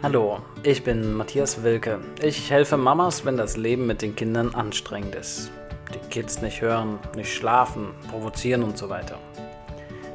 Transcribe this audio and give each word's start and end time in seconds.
Hallo, 0.00 0.38
ich 0.62 0.84
bin 0.84 1.14
Matthias 1.14 1.64
Wilke. 1.64 1.98
Ich 2.22 2.52
helfe 2.52 2.76
Mamas, 2.76 3.24
wenn 3.24 3.36
das 3.36 3.56
Leben 3.56 3.88
mit 3.88 4.00
den 4.00 4.14
Kindern 4.14 4.54
anstrengend 4.54 5.16
ist. 5.16 5.50
Die 5.92 6.08
Kids 6.08 6.40
nicht 6.40 6.60
hören, 6.60 7.00
nicht 7.16 7.34
schlafen, 7.34 7.88
provozieren 8.08 8.62
und 8.62 8.78
so 8.78 8.88
weiter. 8.88 9.18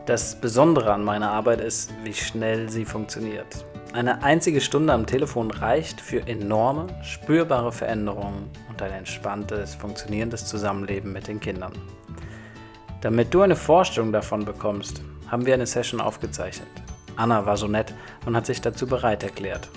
Das 0.06 0.40
Besondere 0.40 0.94
an 0.94 1.04
meiner 1.04 1.32
Arbeit 1.32 1.60
ist, 1.60 1.92
wie 2.02 2.14
schnell 2.14 2.70
sie 2.70 2.86
funktioniert. 2.86 3.66
Eine 3.92 4.24
einzige 4.24 4.62
Stunde 4.62 4.94
am 4.94 5.06
Telefon 5.06 5.52
reicht 5.52 6.00
für 6.00 6.26
enorme, 6.28 6.88
spürbare 7.04 7.74
Veränderungen 7.74 8.50
und 8.70 8.81
ein 8.81 8.94
entspanntes, 8.94 9.76
funktionierendes 9.76 10.46
Zusammenleben 10.46 11.12
mit 11.12 11.28
den 11.28 11.42
Kindern. 11.42 11.74
Damit 13.02 13.34
du 13.34 13.42
eine 13.42 13.58
Vorstellung 13.58 14.13
davon 14.13 14.46
bekommst, 14.46 15.02
haben 15.28 15.46
wir 15.46 15.54
eine 15.54 15.68
Session 15.68 16.00
aufgezeichnet. 16.00 16.83
Anna 17.16 17.45
war 17.45 17.58
so 17.58 17.68
nett 17.68 17.94
und 18.26 18.36
hat 18.36 18.45
sich 18.45 18.62
dazu 18.62 18.88
bereit 18.88 19.23
erklärt. 19.23 19.70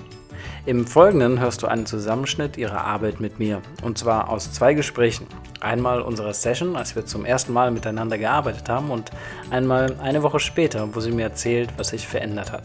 Im 0.66 0.84
Folgenden 0.84 1.38
hörst 1.38 1.62
du 1.62 1.68
einen 1.68 1.86
Zusammenschnitt 1.86 2.56
ihrer 2.56 2.84
Arbeit 2.84 3.20
mit 3.20 3.38
mir, 3.38 3.62
und 3.82 3.98
zwar 3.98 4.28
aus 4.28 4.52
zwei 4.52 4.74
Gesprächen. 4.74 5.28
Einmal 5.60 6.00
unserer 6.00 6.34
Session, 6.34 6.74
als 6.74 6.96
wir 6.96 7.06
zum 7.06 7.24
ersten 7.24 7.52
Mal 7.52 7.70
miteinander 7.70 8.18
gearbeitet 8.18 8.68
haben, 8.68 8.90
und 8.90 9.10
einmal 9.50 9.94
eine 10.00 10.24
Woche 10.24 10.40
später, 10.40 10.94
wo 10.94 10.98
sie 10.98 11.12
mir 11.12 11.22
erzählt, 11.22 11.70
was 11.76 11.88
sich 11.88 12.08
verändert 12.08 12.50
hat. 12.50 12.64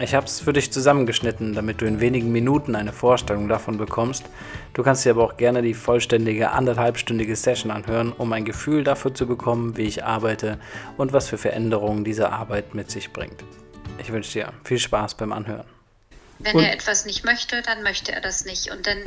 Ich 0.00 0.14
habe 0.14 0.26
es 0.26 0.40
für 0.40 0.52
dich 0.52 0.72
zusammengeschnitten, 0.72 1.52
damit 1.52 1.80
du 1.80 1.84
in 1.84 2.00
wenigen 2.00 2.32
Minuten 2.32 2.74
eine 2.74 2.92
Vorstellung 2.92 3.48
davon 3.48 3.76
bekommst. 3.76 4.24
Du 4.72 4.82
kannst 4.82 5.04
dir 5.04 5.10
aber 5.10 5.24
auch 5.24 5.36
gerne 5.36 5.62
die 5.62 5.74
vollständige 5.74 6.50
anderthalbstündige 6.50 7.36
Session 7.36 7.70
anhören, 7.70 8.12
um 8.12 8.32
ein 8.32 8.44
Gefühl 8.44 8.84
dafür 8.84 9.14
zu 9.14 9.26
bekommen, 9.26 9.76
wie 9.76 9.82
ich 9.82 10.04
arbeite 10.04 10.58
und 10.96 11.12
was 11.12 11.28
für 11.28 11.38
Veränderungen 11.38 12.04
diese 12.04 12.32
Arbeit 12.32 12.74
mit 12.74 12.90
sich 12.90 13.12
bringt. 13.12 13.44
Ich 13.98 14.12
wünsche 14.12 14.32
dir 14.32 14.52
viel 14.64 14.78
Spaß 14.78 15.16
beim 15.16 15.32
Anhören. 15.32 15.66
Wenn 16.38 16.56
und 16.56 16.64
er 16.64 16.72
etwas 16.72 17.04
nicht 17.04 17.24
möchte, 17.24 17.62
dann 17.62 17.82
möchte 17.82 18.12
er 18.12 18.20
das 18.20 18.44
nicht. 18.44 18.70
Und 18.70 18.86
dann, 18.86 18.98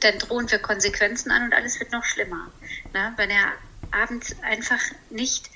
dann 0.00 0.18
drohen 0.18 0.50
wir 0.50 0.58
Konsequenzen 0.58 1.30
an 1.30 1.44
und 1.44 1.54
alles 1.54 1.80
wird 1.80 1.92
noch 1.92 2.04
schlimmer. 2.04 2.50
Na, 2.92 3.14
wenn 3.16 3.30
er 3.30 3.52
abends 3.90 4.36
einfach 4.42 4.80
nicht, 5.10 5.50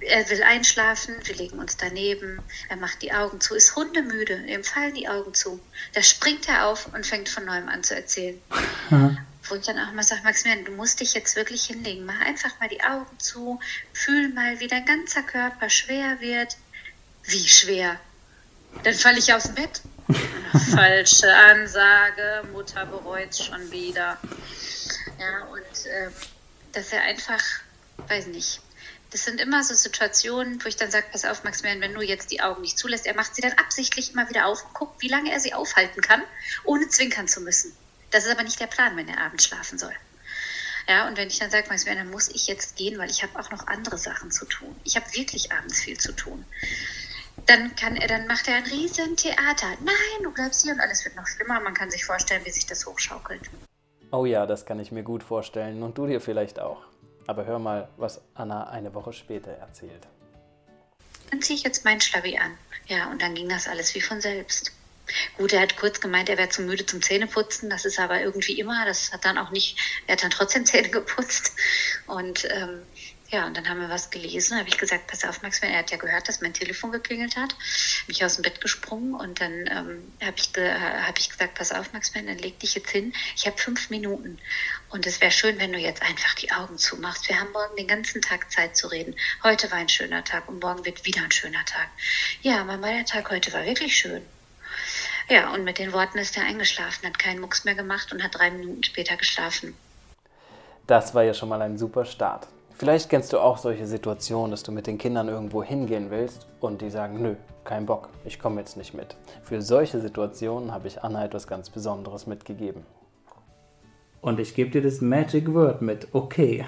er 0.00 0.28
will 0.30 0.42
einschlafen, 0.42 1.14
wir 1.24 1.34
legen 1.34 1.58
uns 1.58 1.76
daneben, 1.76 2.40
er 2.68 2.76
macht 2.76 3.02
die 3.02 3.12
Augen 3.12 3.40
zu, 3.40 3.54
ist 3.54 3.74
hundemüde, 3.76 4.44
ihm 4.46 4.62
fallen 4.62 4.94
die 4.94 5.08
Augen 5.08 5.34
zu. 5.34 5.60
Da 5.94 6.02
springt 6.02 6.48
er 6.48 6.66
auf 6.66 6.92
und 6.94 7.06
fängt 7.06 7.28
von 7.28 7.44
neuem 7.44 7.68
an 7.68 7.82
zu 7.82 7.96
erzählen. 7.96 8.40
Mhm. 8.90 9.18
Wo 9.44 9.54
ich 9.54 9.64
dann 9.64 9.78
auch 9.78 9.92
mal 9.92 10.02
sage, 10.02 10.22
Maximilian, 10.22 10.66
du 10.66 10.72
musst 10.72 11.00
dich 11.00 11.14
jetzt 11.14 11.34
wirklich 11.34 11.64
hinlegen, 11.64 12.04
mach 12.04 12.20
einfach 12.20 12.60
mal 12.60 12.68
die 12.68 12.82
Augen 12.82 13.18
zu, 13.18 13.58
fühl 13.92 14.28
mal, 14.28 14.60
wie 14.60 14.66
dein 14.66 14.84
ganzer 14.84 15.22
Körper 15.22 15.70
schwer 15.70 16.20
wird. 16.20 16.56
Wie 17.24 17.48
schwer? 17.48 17.98
Dann 18.82 18.94
falle 18.94 19.18
ich 19.18 19.32
aus 19.32 19.44
dem 19.44 19.54
Bett. 19.54 19.80
Falsche 20.74 21.34
Ansage, 21.34 22.44
Mutter 22.52 22.86
bereut 22.86 23.30
es 23.30 23.44
schon 23.44 23.70
wieder. 23.70 24.18
Ja, 25.18 25.44
und 25.50 25.86
äh, 25.86 26.10
dass 26.72 26.92
er 26.92 27.02
einfach, 27.02 27.42
weiß 28.06 28.28
nicht, 28.28 28.60
das 29.10 29.24
sind 29.24 29.40
immer 29.40 29.64
so 29.64 29.74
Situationen, 29.74 30.62
wo 30.62 30.68
ich 30.68 30.76
dann 30.76 30.90
sage, 30.90 31.06
pass 31.10 31.24
auf, 31.24 31.44
Maximilian, 31.44 31.80
wenn 31.80 31.94
du 31.94 32.02
jetzt 32.02 32.30
die 32.30 32.40
Augen 32.40 32.62
nicht 32.62 32.78
zulässt, 32.78 33.06
er 33.06 33.14
macht 33.14 33.34
sie 33.34 33.42
dann 33.42 33.52
absichtlich 33.54 34.12
immer 34.12 34.28
wieder 34.28 34.46
auf 34.46 34.64
und 34.64 34.74
guckt, 34.74 35.02
wie 35.02 35.08
lange 35.08 35.32
er 35.32 35.40
sie 35.40 35.54
aufhalten 35.54 36.02
kann, 36.02 36.22
ohne 36.64 36.88
zwinkern 36.88 37.28
zu 37.28 37.40
müssen. 37.40 37.74
Das 38.10 38.24
ist 38.24 38.30
aber 38.30 38.42
nicht 38.42 38.60
der 38.60 38.66
Plan, 38.66 38.96
wenn 38.96 39.08
er 39.08 39.20
abends 39.20 39.44
schlafen 39.44 39.78
soll. 39.78 39.94
Ja, 40.88 41.06
und 41.06 41.18
wenn 41.18 41.28
ich 41.28 41.38
dann 41.38 41.50
sage, 41.50 41.68
Maximilian, 41.68 42.06
dann 42.06 42.12
muss 42.12 42.28
ich 42.28 42.46
jetzt 42.46 42.76
gehen, 42.76 42.98
weil 42.98 43.10
ich 43.10 43.22
habe 43.22 43.38
auch 43.38 43.50
noch 43.50 43.66
andere 43.66 43.98
Sachen 43.98 44.30
zu 44.30 44.46
tun. 44.46 44.74
Ich 44.84 44.96
habe 44.96 45.06
wirklich 45.14 45.52
abends 45.52 45.80
viel 45.80 45.98
zu 45.98 46.12
tun 46.12 46.46
dann 47.46 47.74
kann 47.76 47.96
er, 47.96 48.08
dann 48.08 48.26
macht 48.26 48.48
er 48.48 48.56
ein 48.56 48.64
riesen 48.64 49.16
Theater. 49.16 49.68
Nein, 49.80 50.22
du 50.22 50.30
bleibst 50.32 50.62
hier 50.62 50.72
und 50.72 50.80
alles 50.80 51.04
wird 51.04 51.16
noch 51.16 51.26
schlimmer. 51.26 51.60
Man 51.60 51.74
kann 51.74 51.90
sich 51.90 52.04
vorstellen, 52.04 52.44
wie 52.44 52.50
sich 52.50 52.66
das 52.66 52.86
hochschaukelt. 52.86 53.42
Oh 54.10 54.24
ja, 54.24 54.46
das 54.46 54.64
kann 54.64 54.80
ich 54.80 54.90
mir 54.90 55.02
gut 55.02 55.22
vorstellen 55.22 55.82
und 55.82 55.98
du 55.98 56.06
dir 56.06 56.20
vielleicht 56.20 56.58
auch. 56.58 56.82
Aber 57.26 57.44
hör 57.44 57.58
mal, 57.58 57.88
was 57.98 58.22
Anna 58.34 58.70
eine 58.70 58.94
Woche 58.94 59.12
später 59.12 59.50
erzählt. 59.50 60.06
Dann 61.30 61.42
ziehe 61.42 61.58
ich 61.58 61.62
jetzt 61.62 61.84
meinen 61.84 62.00
Schlavi 62.00 62.38
an. 62.38 62.56
Ja, 62.86 63.10
und 63.10 63.20
dann 63.20 63.34
ging 63.34 63.50
das 63.50 63.68
alles 63.68 63.94
wie 63.94 64.00
von 64.00 64.20
selbst. 64.20 64.72
Gut, 65.36 65.52
er 65.52 65.60
hat 65.60 65.76
kurz 65.76 66.00
gemeint, 66.00 66.28
er 66.28 66.38
wäre 66.38 66.48
zu 66.48 66.62
müde 66.62 66.86
zum 66.86 67.02
Zähneputzen. 67.02 67.70
Das 67.70 67.84
ist 67.84 67.98
aber 67.98 68.20
irgendwie 68.20 68.58
immer. 68.58 68.84
Das 68.86 69.12
hat 69.12 69.24
dann 69.24 69.38
auch 69.38 69.50
nicht, 69.50 69.78
er 70.06 70.14
hat 70.14 70.22
dann 70.22 70.30
trotzdem 70.30 70.64
Zähne 70.66 70.88
geputzt. 70.88 71.52
Und 72.06 72.46
ähm, 72.50 72.82
ja, 73.30 73.46
und 73.46 73.54
dann 73.58 73.68
haben 73.68 73.80
wir 73.80 73.90
was 73.90 74.08
gelesen. 74.08 74.58
habe 74.58 74.68
ich 74.68 74.78
gesagt, 74.78 75.06
pass 75.06 75.22
auf, 75.24 75.42
Max, 75.42 75.58
er 75.60 75.78
hat 75.78 75.90
ja 75.90 75.98
gehört, 75.98 76.28
dass 76.28 76.40
mein 76.40 76.54
Telefon 76.54 76.92
geklingelt 76.92 77.36
hat. 77.36 77.50
Bin 78.06 78.16
ich 78.16 78.24
aus 78.24 78.36
dem 78.36 78.42
Bett 78.42 78.62
gesprungen 78.62 79.14
und 79.14 79.42
dann 79.42 79.66
ähm, 79.66 80.12
habe 80.22 80.36
ich, 80.36 80.52
ge 80.54 80.72
hab 80.72 81.18
ich 81.18 81.28
gesagt, 81.28 81.54
pass 81.54 81.70
auf, 81.70 81.92
Max, 81.92 82.10
dann 82.12 82.26
leg 82.26 82.58
dich 82.58 82.74
jetzt 82.74 82.88
hin. 82.88 83.12
Ich 83.36 83.46
habe 83.46 83.58
fünf 83.58 83.90
Minuten. 83.90 84.38
Und 84.88 85.06
es 85.06 85.20
wäre 85.20 85.30
schön, 85.30 85.58
wenn 85.58 85.74
du 85.74 85.78
jetzt 85.78 86.00
einfach 86.00 86.34
die 86.36 86.50
Augen 86.52 86.78
zumachst. 86.78 87.28
Wir 87.28 87.38
haben 87.38 87.52
morgen 87.52 87.76
den 87.76 87.86
ganzen 87.86 88.22
Tag 88.22 88.50
Zeit 88.50 88.78
zu 88.78 88.86
reden. 88.86 89.14
Heute 89.42 89.70
war 89.70 89.76
ein 89.76 89.90
schöner 89.90 90.24
Tag 90.24 90.48
und 90.48 90.62
morgen 90.62 90.86
wird 90.86 91.04
wieder 91.04 91.22
ein 91.22 91.30
schöner 91.30 91.64
Tag. 91.66 91.88
Ja, 92.40 92.64
Mama, 92.64 92.88
der 92.88 93.04
Tag 93.04 93.30
heute 93.30 93.52
war 93.52 93.66
wirklich 93.66 93.94
schön. 93.94 94.22
Ja, 95.28 95.52
und 95.52 95.64
mit 95.64 95.78
den 95.78 95.92
Worten 95.92 96.16
ist 96.16 96.34
er 96.38 96.44
eingeschlafen, 96.44 97.06
hat 97.06 97.18
keinen 97.18 97.40
Mucks 97.40 97.64
mehr 97.64 97.74
gemacht 97.74 98.10
und 98.10 98.22
hat 98.22 98.34
drei 98.34 98.50
Minuten 98.50 98.82
später 98.84 99.18
geschlafen. 99.18 99.76
Das 100.86 101.14
war 101.14 101.24
ja 101.24 101.34
schon 101.34 101.50
mal 101.50 101.60
ein 101.60 101.76
super 101.76 102.06
Start. 102.06 102.48
Vielleicht 102.78 103.10
kennst 103.10 103.32
du 103.32 103.40
auch 103.40 103.58
solche 103.58 103.88
Situationen, 103.88 104.52
dass 104.52 104.62
du 104.62 104.70
mit 104.70 104.86
den 104.86 104.98
Kindern 104.98 105.28
irgendwo 105.28 105.64
hingehen 105.64 106.10
willst 106.10 106.46
und 106.60 106.80
die 106.80 106.90
sagen, 106.90 107.20
nö, 107.20 107.34
kein 107.64 107.86
Bock, 107.86 108.08
ich 108.24 108.38
komme 108.38 108.60
jetzt 108.60 108.76
nicht 108.76 108.94
mit. 108.94 109.16
Für 109.42 109.60
solche 109.60 110.00
Situationen 110.00 110.72
habe 110.72 110.86
ich 110.86 111.02
Anna 111.02 111.24
etwas 111.24 111.48
ganz 111.48 111.70
Besonderes 111.70 112.28
mitgegeben. 112.28 112.84
Und 114.20 114.38
ich 114.38 114.54
gebe 114.54 114.70
dir 114.70 114.80
das 114.80 115.00
Magic 115.00 115.52
Word 115.52 115.82
mit, 115.82 116.14
okay. 116.14 116.66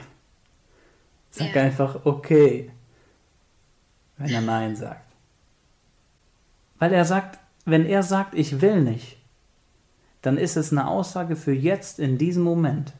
Sag 1.30 1.54
ja. 1.54 1.62
einfach 1.62 2.04
okay, 2.04 2.72
wenn 4.18 4.30
er 4.30 4.40
Nein 4.40 4.74
sagt. 4.74 5.06
Weil 6.80 6.92
er 6.92 7.04
sagt, 7.04 7.38
wenn 7.66 7.86
er 7.86 8.02
sagt, 8.02 8.34
ich 8.34 8.60
will 8.60 8.80
nicht, 8.80 9.16
dann 10.22 10.38
ist 10.38 10.56
es 10.56 10.72
eine 10.72 10.88
Aussage 10.88 11.36
für 11.36 11.52
jetzt 11.52 12.00
in 12.00 12.18
diesem 12.18 12.42
Moment. 12.42 12.94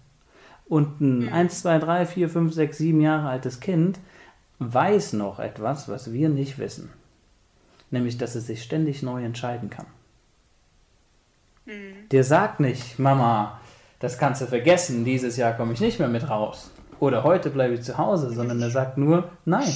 Und 0.71 1.01
ein 1.01 1.29
1, 1.29 1.63
2, 1.63 1.79
3, 1.81 2.07
4, 2.07 2.29
5, 2.29 2.55
6, 2.55 2.79
7 2.79 3.01
Jahre 3.01 3.29
altes 3.29 3.59
Kind 3.59 3.99
weiß 4.61 5.15
noch 5.15 5.41
etwas, 5.41 5.89
was 5.89 6.13
wir 6.13 6.29
nicht 6.29 6.61
wissen. 6.61 6.91
Nämlich, 7.91 8.19
dass 8.19 8.37
es 8.37 8.47
sich 8.47 8.63
ständig 8.63 9.03
neu 9.03 9.25
entscheiden 9.25 9.69
kann. 9.69 9.87
Mhm. 11.67 12.09
Der 12.13 12.23
sagt 12.23 12.61
nicht, 12.61 13.01
Mama, 13.01 13.61
das 13.99 14.17
kannst 14.17 14.43
du 14.43 14.47
vergessen, 14.47 15.05
dieses 15.05 15.37
Jahr 15.37 15.55
komme 15.55 15.73
ich 15.73 15.81
nicht 15.81 15.99
mehr 15.99 16.07
mit 16.07 16.31
raus. 16.31 16.71
Oder 17.01 17.25
heute 17.25 17.51
bleibe 17.51 17.75
ich 17.75 17.83
zu 17.83 17.99
Hause, 17.99 18.33
sondern 18.33 18.63
er 18.63 18.71
sagt 18.71 18.97
nur, 18.97 19.29
nein. 19.45 19.75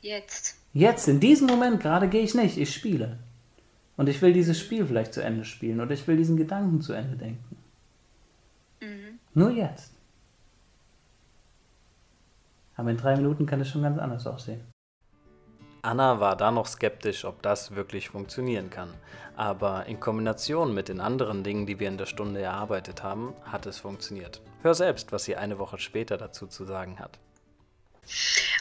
Jetzt. 0.00 0.56
Jetzt, 0.72 1.06
in 1.06 1.20
diesem 1.20 1.46
Moment 1.46 1.78
gerade 1.78 2.08
gehe 2.08 2.22
ich 2.22 2.34
nicht, 2.34 2.58
ich 2.58 2.74
spiele. 2.74 3.20
Und 3.96 4.08
ich 4.08 4.20
will 4.22 4.32
dieses 4.32 4.58
Spiel 4.58 4.84
vielleicht 4.86 5.14
zu 5.14 5.22
Ende 5.22 5.44
spielen 5.44 5.80
oder 5.80 5.92
ich 5.92 6.08
will 6.08 6.16
diesen 6.16 6.36
Gedanken 6.36 6.80
zu 6.80 6.94
Ende 6.94 7.16
denken. 7.16 7.56
Mhm. 8.80 9.20
Nur 9.34 9.52
jetzt. 9.52 9.95
Aber 12.76 12.90
in 12.90 12.96
drei 12.96 13.16
Minuten 13.16 13.46
kann 13.46 13.60
es 13.60 13.68
schon 13.68 13.82
ganz 13.82 13.98
anders 13.98 14.26
aussehen. 14.26 14.60
Anna 15.82 16.18
war 16.18 16.36
da 16.36 16.50
noch 16.50 16.66
skeptisch, 16.66 17.24
ob 17.24 17.42
das 17.42 17.76
wirklich 17.76 18.08
funktionieren 18.08 18.70
kann. 18.70 18.92
Aber 19.36 19.86
in 19.86 20.00
Kombination 20.00 20.74
mit 20.74 20.88
den 20.88 21.00
anderen 21.00 21.44
Dingen, 21.44 21.66
die 21.66 21.78
wir 21.78 21.88
in 21.88 21.98
der 21.98 22.06
Stunde 22.06 22.40
erarbeitet 22.40 23.02
haben, 23.02 23.34
hat 23.44 23.66
es 23.66 23.78
funktioniert. 23.78 24.40
Hör 24.62 24.74
selbst, 24.74 25.12
was 25.12 25.24
sie 25.24 25.36
eine 25.36 25.58
Woche 25.58 25.78
später 25.78 26.16
dazu 26.16 26.46
zu 26.48 26.64
sagen 26.64 26.98
hat. 26.98 27.18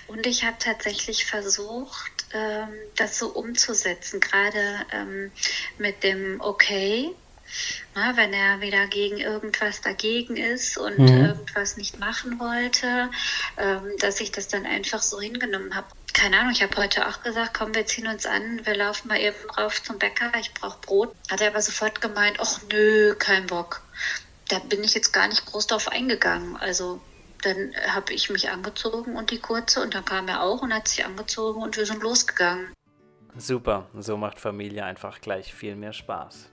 Und 0.08 0.28
ich 0.28 0.44
habe 0.44 0.58
tatsächlich 0.60 1.26
versucht, 1.26 2.28
ähm, 2.34 2.70
das 2.96 3.18
so 3.18 3.30
umzusetzen, 3.30 4.20
gerade 4.20 4.86
ähm, 4.92 5.32
mit 5.80 6.04
dem 6.04 6.40
Okay 6.42 7.16
na, 7.94 8.18
wenn 8.18 8.34
er 8.34 8.62
wieder 8.62 8.88
gegen 8.88 9.18
irgendwas 9.18 9.82
dagegen 9.82 10.36
ist 10.36 10.78
und 10.78 11.00
mhm. 11.00 11.26
irgendwas 11.26 11.78
nicht 11.78 12.00
machen 12.00 12.40
wollte, 12.40 13.10
ähm, 13.58 13.92
dass 14.00 14.20
ich 14.20 14.32
das 14.32 14.48
dann 14.48 14.66
einfach 14.66 15.02
so 15.02 15.20
hingenommen 15.20 15.76
habe. 15.76 15.88
Keine 16.14 16.40
Ahnung, 16.40 16.52
ich 16.52 16.64
habe 16.64 16.76
heute 16.78 17.08
auch 17.08 17.24
gesagt, 17.24 17.54
komm, 17.58 17.76
wir 17.76 17.86
ziehen 17.86 18.08
uns 18.08 18.26
an, 18.26 18.66
wir 18.66 18.76
laufen 18.76 19.08
mal 19.08 19.20
eben 19.20 19.36
rauf 19.58 19.82
zum 19.84 20.00
Bäcker, 20.00 20.32
ich 20.40 20.54
brauche 20.54 20.80
Brot. 20.80 21.16
Hat 21.30 21.42
er 21.42 21.50
aber 21.50 21.62
sofort 21.62 22.02
gemeint, 22.02 22.38
ach 22.40 22.60
nö, 22.72 23.16
kein 23.16 23.48
Bock. 23.48 23.82
Da 24.50 24.60
bin 24.60 24.84
ich 24.84 24.94
jetzt 24.94 25.12
gar 25.12 25.28
nicht 25.28 25.46
groß 25.46 25.68
drauf 25.68 25.88
eingegangen. 25.90 26.56
Also 26.58 27.02
dann 27.42 27.74
habe 27.88 28.14
ich 28.14 28.30
mich 28.30 28.50
angezogen 28.50 29.16
und 29.16 29.32
die 29.32 29.40
kurze 29.40 29.82
und 29.82 29.94
dann 29.94 30.06
kam 30.06 30.28
er 30.28 30.42
auch 30.42 30.62
und 30.62 30.74
hat 30.74 30.88
sich 30.88 31.06
angezogen 31.06 31.62
und 31.62 31.78
wir 31.78 31.86
sind 31.86 32.02
losgegangen. 32.02 32.74
Super, 33.38 33.88
so 33.94 34.16
macht 34.18 34.40
Familie 34.40 34.86
einfach 34.86 35.20
gleich 35.20 35.54
viel 35.54 35.76
mehr 35.76 35.94
Spaß. 35.94 36.50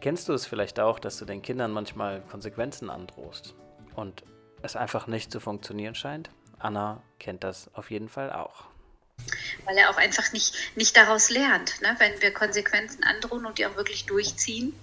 Kennst 0.00 0.28
du 0.28 0.32
es 0.34 0.46
vielleicht 0.46 0.80
auch, 0.80 0.98
dass 0.98 1.18
du 1.18 1.24
den 1.24 1.42
Kindern 1.42 1.70
manchmal 1.70 2.20
Konsequenzen 2.30 2.90
androhst 2.90 3.54
und 3.94 4.22
es 4.62 4.76
einfach 4.76 5.06
nicht 5.06 5.32
zu 5.32 5.40
funktionieren 5.40 5.94
scheint? 5.94 6.30
Anna 6.58 7.02
kennt 7.18 7.42
das 7.44 7.70
auf 7.74 7.90
jeden 7.90 8.08
Fall 8.08 8.32
auch. 8.32 8.64
Weil 9.64 9.76
er 9.78 9.90
auch 9.90 9.96
einfach 9.96 10.32
nicht, 10.32 10.54
nicht 10.76 10.96
daraus 10.96 11.30
lernt. 11.30 11.80
Ne? 11.82 11.94
Wenn 11.98 12.20
wir 12.20 12.32
Konsequenzen 12.32 13.04
androhen 13.04 13.46
und 13.46 13.58
die 13.58 13.66
auch 13.66 13.76
wirklich 13.76 14.06
durchziehen, 14.06 14.74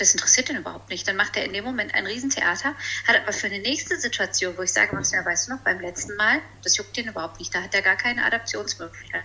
Das 0.00 0.14
interessiert 0.14 0.48
ihn 0.48 0.56
überhaupt 0.56 0.88
nicht. 0.88 1.06
Dann 1.06 1.16
macht 1.16 1.36
er 1.36 1.44
in 1.44 1.52
dem 1.52 1.64
Moment 1.64 1.94
ein 1.94 2.06
Riesentheater, 2.06 2.74
hat 3.06 3.16
aber 3.16 3.32
für 3.32 3.48
eine 3.48 3.58
nächste 3.58 3.98
Situation, 3.98 4.56
wo 4.56 4.62
ich 4.62 4.72
sage, 4.72 4.96
mir 4.96 5.02
weißt 5.02 5.48
du 5.48 5.52
noch, 5.52 5.60
beim 5.60 5.78
letzten 5.80 6.16
Mal, 6.16 6.40
das 6.64 6.76
juckt 6.78 6.96
ihn 6.96 7.08
überhaupt 7.08 7.38
nicht. 7.38 7.54
Da 7.54 7.62
hat 7.62 7.74
er 7.74 7.82
gar 7.82 7.96
keine 7.96 8.24
Adaptionsmöglichkeit. 8.24 9.24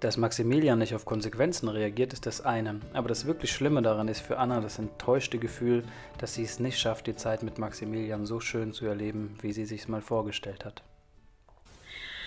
Dass 0.00 0.16
Maximilian 0.16 0.78
nicht 0.78 0.94
auf 0.94 1.04
Konsequenzen 1.04 1.68
reagiert, 1.68 2.12
ist 2.12 2.26
das 2.26 2.40
eine. 2.40 2.80
Aber 2.92 3.08
das 3.08 3.26
wirklich 3.26 3.52
Schlimme 3.52 3.82
daran 3.82 4.08
ist 4.08 4.20
für 4.20 4.38
Anna 4.38 4.60
das 4.60 4.78
enttäuschte 4.78 5.38
Gefühl, 5.38 5.84
dass 6.18 6.34
sie 6.34 6.44
es 6.44 6.60
nicht 6.60 6.78
schafft, 6.78 7.08
die 7.08 7.16
Zeit 7.16 7.42
mit 7.42 7.58
Maximilian 7.58 8.24
so 8.24 8.38
schön 8.38 8.72
zu 8.72 8.86
erleben, 8.86 9.36
wie 9.42 9.52
sie 9.52 9.66
sich 9.66 9.88
mal 9.88 10.02
vorgestellt 10.02 10.64
hat 10.64 10.82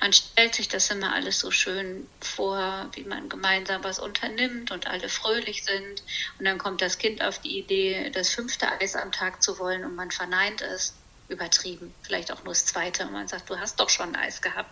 man 0.02 0.14
stellt 0.14 0.56
sich 0.56 0.68
das 0.68 0.90
immer 0.90 1.14
alles 1.14 1.40
so 1.40 1.52
schön 1.52 2.08
vor, 2.20 2.90
wie 2.94 3.04
man 3.04 3.30
gemeinsam 3.30 3.84
was 3.84 4.00
unternimmt 4.00 4.72
und 4.72 4.88
alle 4.88 5.08
fröhlich 5.08 5.64
sind. 5.64 6.04
Und 6.40 6.46
dann 6.46 6.58
kommt 6.58 6.82
das 6.82 6.98
Kind 6.98 7.22
auf 7.22 7.38
die 7.38 7.60
Idee, 7.60 8.10
das 8.10 8.30
fünfte 8.30 8.68
Eis 8.80 8.96
am 8.96 9.12
Tag 9.12 9.44
zu 9.44 9.60
wollen 9.60 9.86
und 9.86 9.96
man 9.96 10.10
verneint 10.10 10.64
es. 10.64 10.96
Übertrieben, 11.32 11.94
vielleicht 12.02 12.32
auch 12.32 12.44
nur 12.44 12.54
das 12.54 12.66
zweite. 12.66 13.06
Und 13.06 13.14
man 13.14 13.28
sagt, 13.28 13.50
du 13.50 13.58
hast 13.58 13.80
doch 13.80 13.90
schon 13.90 14.16
ein 14.16 14.16
Eis 14.16 14.42
gehabt. 14.42 14.70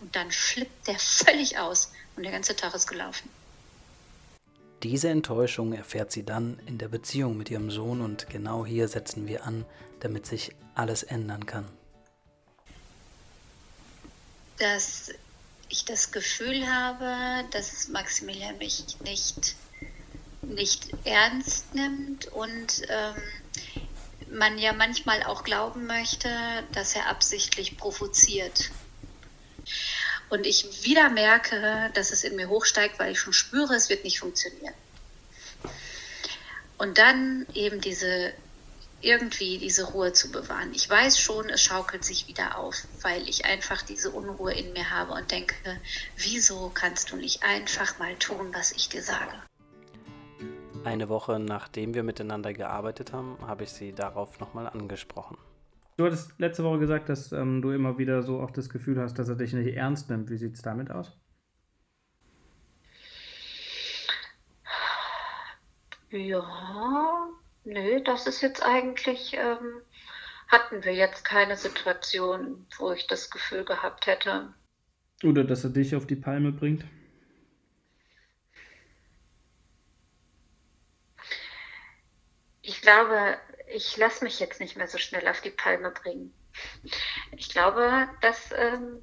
Und 0.00 0.14
dann 0.14 0.30
flippt 0.30 0.86
der 0.86 0.98
völlig 0.98 1.58
aus 1.58 1.92
und 2.16 2.22
der 2.22 2.32
ganze 2.32 2.54
Tag 2.54 2.74
ist 2.74 2.86
gelaufen. 2.86 3.28
Diese 4.82 5.08
Enttäuschung 5.08 5.72
erfährt 5.72 6.12
sie 6.12 6.24
dann 6.24 6.60
in 6.66 6.76
der 6.76 6.88
Beziehung 6.88 7.38
mit 7.38 7.50
ihrem 7.50 7.70
Sohn 7.70 8.02
und 8.02 8.28
genau 8.28 8.66
hier 8.66 8.86
setzen 8.86 9.26
wir 9.26 9.44
an, 9.46 9.64
damit 10.00 10.26
sich 10.26 10.54
alles 10.74 11.02
ändern 11.02 11.46
kann 11.46 11.66
dass 14.58 15.10
ich 15.68 15.84
das 15.84 16.12
Gefühl 16.12 16.66
habe, 16.70 17.46
dass 17.50 17.88
Maximilian 17.88 18.58
mich 18.58 18.84
nicht, 19.00 19.56
nicht 20.42 20.90
ernst 21.04 21.74
nimmt 21.74 22.26
und 22.28 22.82
ähm, 22.88 23.14
man 24.34 24.58
ja 24.58 24.72
manchmal 24.72 25.22
auch 25.22 25.44
glauben 25.44 25.86
möchte, 25.86 26.28
dass 26.72 26.94
er 26.94 27.08
absichtlich 27.08 27.76
provoziert. 27.76 28.70
Und 30.28 30.46
ich 30.46 30.84
wieder 30.84 31.10
merke, 31.10 31.90
dass 31.94 32.10
es 32.10 32.24
in 32.24 32.36
mir 32.36 32.48
hochsteigt, 32.48 32.98
weil 32.98 33.12
ich 33.12 33.20
schon 33.20 33.32
spüre, 33.32 33.74
es 33.74 33.88
wird 33.88 34.04
nicht 34.04 34.20
funktionieren. 34.20 34.74
Und 36.78 36.98
dann 36.98 37.46
eben 37.54 37.80
diese 37.80 38.34
irgendwie 39.04 39.58
diese 39.58 39.84
Ruhe 39.84 40.14
zu 40.14 40.32
bewahren. 40.32 40.72
Ich 40.74 40.88
weiß 40.88 41.20
schon, 41.20 41.50
es 41.50 41.62
schaukelt 41.62 42.04
sich 42.04 42.26
wieder 42.26 42.56
auf, 42.56 42.74
weil 43.02 43.28
ich 43.28 43.44
einfach 43.44 43.82
diese 43.82 44.10
Unruhe 44.10 44.54
in 44.54 44.72
mir 44.72 44.90
habe 44.90 45.12
und 45.12 45.30
denke, 45.30 45.54
wieso 46.16 46.70
kannst 46.70 47.10
du 47.10 47.16
nicht 47.16 47.42
einfach 47.42 47.98
mal 47.98 48.16
tun, 48.16 48.54
was 48.54 48.72
ich 48.72 48.88
dir 48.88 49.02
sage? 49.02 49.34
Eine 50.84 51.08
Woche 51.08 51.38
nachdem 51.38 51.94
wir 51.94 52.02
miteinander 52.02 52.52
gearbeitet 52.52 53.12
haben, 53.12 53.38
habe 53.46 53.64
ich 53.64 53.70
sie 53.70 53.92
darauf 53.92 54.38
nochmal 54.40 54.68
angesprochen. 54.68 55.36
Du 55.96 56.04
hattest 56.04 56.38
letzte 56.38 56.64
Woche 56.64 56.78
gesagt, 56.78 57.08
dass 57.08 57.32
ähm, 57.32 57.62
du 57.62 57.70
immer 57.70 57.98
wieder 57.98 58.22
so 58.22 58.40
auch 58.40 58.50
das 58.50 58.68
Gefühl 58.68 59.00
hast, 59.00 59.18
dass 59.18 59.28
er 59.28 59.36
dich 59.36 59.52
nicht 59.52 59.74
ernst 59.76 60.10
nimmt. 60.10 60.30
Wie 60.30 60.36
sieht 60.36 60.54
es 60.54 60.62
damit 60.62 60.90
aus? 60.90 61.16
Ja, 66.10 66.44
Nö, 67.64 68.02
das 68.02 68.26
ist 68.26 68.42
jetzt 68.42 68.62
eigentlich, 68.62 69.34
ähm, 69.34 69.80
hatten 70.48 70.84
wir 70.84 70.94
jetzt 70.94 71.24
keine 71.24 71.56
Situation, 71.56 72.66
wo 72.78 72.92
ich 72.92 73.06
das 73.06 73.30
Gefühl 73.30 73.64
gehabt 73.64 74.06
hätte. 74.06 74.52
Oder 75.22 75.44
dass 75.44 75.64
er 75.64 75.70
dich 75.70 75.96
auf 75.96 76.06
die 76.06 76.16
Palme 76.16 76.52
bringt? 76.52 76.84
Ich 82.66 82.80
glaube, 82.80 83.38
ich 83.68 83.96
lasse 83.98 84.24
mich 84.24 84.40
jetzt 84.40 84.58
nicht 84.58 84.76
mehr 84.76 84.88
so 84.88 84.96
schnell 84.96 85.28
auf 85.28 85.42
die 85.42 85.50
Palme 85.50 85.90
bringen. 85.90 86.34
Ich 87.36 87.50
glaube, 87.50 88.08
das 88.22 88.50
ähm, 88.56 89.02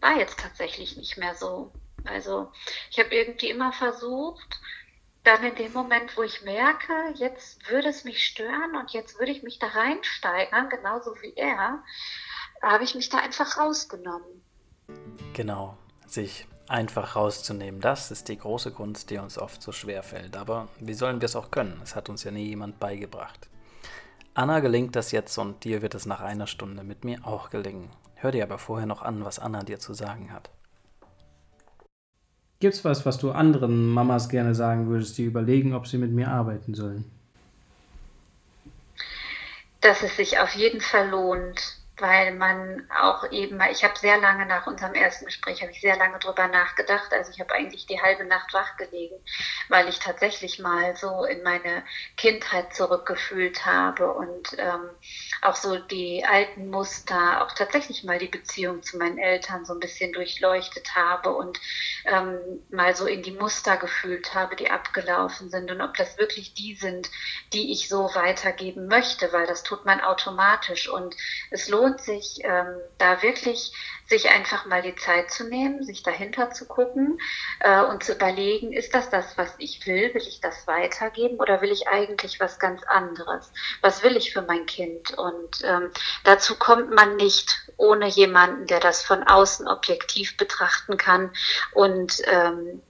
war 0.00 0.16
jetzt 0.18 0.40
tatsächlich 0.40 0.96
nicht 0.96 1.16
mehr 1.16 1.34
so. 1.36 1.72
Also 2.04 2.50
ich 2.90 2.98
habe 2.98 3.14
irgendwie 3.14 3.50
immer 3.50 3.72
versucht, 3.72 4.60
dann 5.22 5.44
in 5.44 5.54
dem 5.54 5.72
Moment, 5.72 6.16
wo 6.16 6.22
ich 6.22 6.42
merke, 6.42 6.92
jetzt 7.14 7.68
würde 7.70 7.88
es 7.88 8.04
mich 8.04 8.24
stören 8.24 8.76
und 8.76 8.90
jetzt 8.92 9.18
würde 9.20 9.32
ich 9.32 9.42
mich 9.42 9.58
da 9.58 9.68
reinsteigern, 9.68 10.68
genauso 10.68 11.14
wie 11.22 11.34
er, 11.34 11.84
habe 12.60 12.84
ich 12.84 12.96
mich 12.96 13.08
da 13.08 13.18
einfach 13.18 13.56
rausgenommen. 13.56 14.42
Genau, 15.32 15.76
sich 16.06 16.46
einfach 16.68 17.16
rauszunehmen, 17.16 17.80
das 17.80 18.10
ist 18.10 18.28
die 18.28 18.38
große 18.38 18.70
Kunst, 18.70 19.10
die 19.10 19.18
uns 19.18 19.38
oft 19.38 19.62
so 19.62 19.72
schwer 19.72 20.02
fällt. 20.02 20.36
Aber 20.36 20.68
wie 20.80 20.94
sollen 20.94 21.20
wir 21.20 21.26
es 21.26 21.36
auch 21.36 21.50
können? 21.50 21.80
Es 21.82 21.94
hat 21.94 22.08
uns 22.08 22.24
ja 22.24 22.30
nie 22.30 22.46
jemand 22.46 22.80
beigebracht. 22.80 23.48
Anna 24.34 24.60
gelingt 24.60 24.96
das 24.96 25.12
jetzt 25.12 25.38
und 25.38 25.64
dir 25.64 25.80
wird 25.80 25.94
es 25.94 26.04
nach 26.06 26.20
einer 26.20 26.46
Stunde 26.46 26.84
mit 26.84 27.04
mir 27.04 27.26
auch 27.26 27.50
gelingen. 27.50 27.90
Hör 28.16 28.32
dir 28.32 28.44
aber 28.44 28.58
vorher 28.58 28.86
noch 28.86 29.02
an, 29.02 29.24
was 29.24 29.38
Anna 29.38 29.62
dir 29.62 29.78
zu 29.78 29.94
sagen 29.94 30.32
hat. 30.32 30.50
Gibt's 32.60 32.84
was, 32.84 33.04
was 33.04 33.18
du 33.18 33.32
anderen 33.32 33.88
Mamas 33.88 34.28
gerne 34.28 34.54
sagen 34.54 34.88
würdest, 34.88 35.18
die 35.18 35.24
überlegen, 35.24 35.74
ob 35.74 35.86
sie 35.86 35.98
mit 35.98 36.10
mir 36.10 36.28
arbeiten 36.28 36.74
sollen? 36.74 37.10
Dass 39.82 40.02
es 40.02 40.16
sich 40.16 40.38
auf 40.38 40.54
jeden 40.54 40.80
Fall 40.80 41.10
lohnt, 41.10 41.78
weil 41.98 42.34
man 42.34 42.86
auch 42.90 43.30
eben, 43.30 43.60
ich 43.70 43.82
habe 43.82 43.98
sehr 43.98 44.18
lange 44.18 44.44
nach 44.44 44.66
unserem 44.66 44.94
ersten 44.94 45.24
Gespräch, 45.24 45.62
habe 45.62 45.72
ich 45.72 45.80
sehr 45.80 45.96
lange 45.96 46.18
drüber 46.18 46.46
nachgedacht. 46.46 47.12
Also 47.12 47.30
ich 47.30 47.40
habe 47.40 47.54
eigentlich 47.54 47.86
die 47.86 48.00
halbe 48.00 48.24
Nacht 48.24 48.52
wach 48.52 48.76
gelegen, 48.76 49.16
weil 49.68 49.88
ich 49.88 49.98
tatsächlich 49.98 50.58
mal 50.58 50.94
so 50.96 51.24
in 51.24 51.42
meine 51.42 51.82
Kindheit 52.16 52.74
zurückgefühlt 52.74 53.64
habe 53.64 54.12
und 54.12 54.56
ähm, 54.58 54.90
auch 55.40 55.56
so 55.56 55.78
die 55.78 56.24
alten 56.24 56.68
Muster, 56.68 57.42
auch 57.42 57.52
tatsächlich 57.52 58.04
mal 58.04 58.18
die 58.18 58.28
Beziehung 58.28 58.82
zu 58.82 58.98
meinen 58.98 59.18
Eltern 59.18 59.64
so 59.64 59.72
ein 59.72 59.80
bisschen 59.80 60.12
durchleuchtet 60.12 60.94
habe 60.94 61.30
und 61.30 61.58
ähm, 62.04 62.38
mal 62.70 62.94
so 62.94 63.06
in 63.06 63.22
die 63.22 63.32
Muster 63.32 63.78
gefühlt 63.78 64.34
habe, 64.34 64.54
die 64.56 64.70
abgelaufen 64.70 65.48
sind 65.48 65.70
und 65.70 65.80
ob 65.80 65.96
das 65.96 66.18
wirklich 66.18 66.52
die 66.52 66.74
sind, 66.74 67.10
die 67.54 67.72
ich 67.72 67.88
so 67.88 68.10
weitergeben 68.14 68.86
möchte, 68.86 69.32
weil 69.32 69.46
das 69.46 69.62
tut 69.62 69.86
man 69.86 70.00
automatisch 70.02 70.88
und 70.88 71.16
es 71.50 71.68
lohnt 71.68 71.85
lohnt 71.86 72.00
sich 72.00 72.40
ähm, 72.42 72.80
da 72.98 73.22
wirklich, 73.22 73.72
sich 74.08 74.28
einfach 74.30 74.66
mal 74.66 74.82
die 74.82 74.94
Zeit 74.94 75.30
zu 75.30 75.44
nehmen, 75.48 75.82
sich 75.84 76.02
dahinter 76.02 76.50
zu 76.50 76.66
gucken 76.66 77.18
äh, 77.60 77.82
und 77.82 78.04
zu 78.04 78.14
überlegen, 78.14 78.72
ist 78.72 78.94
das 78.94 79.10
das, 79.10 79.36
was 79.36 79.54
ich 79.58 79.86
will? 79.86 80.14
Will 80.14 80.22
ich 80.22 80.40
das 80.40 80.66
weitergeben 80.66 81.38
oder 81.38 81.60
will 81.60 81.72
ich 81.72 81.88
eigentlich 81.88 82.40
was 82.40 82.58
ganz 82.58 82.82
anderes? 82.84 83.52
Was 83.80 84.02
will 84.02 84.16
ich 84.16 84.32
für 84.32 84.42
mein 84.42 84.66
Kind? 84.66 85.16
Und 85.16 85.62
ähm, 85.64 85.90
dazu 86.24 86.56
kommt 86.56 86.94
man 86.94 87.16
nicht 87.16 87.68
ohne 87.76 88.06
jemanden, 88.06 88.66
der 88.66 88.80
das 88.80 89.02
von 89.02 89.22
außen 89.24 89.66
objektiv 89.68 90.36
betrachten 90.36 90.96
kann 90.96 91.32
und 91.72 92.22
ähm, 92.26 92.82